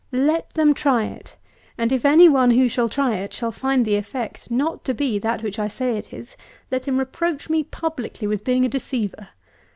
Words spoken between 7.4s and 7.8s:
me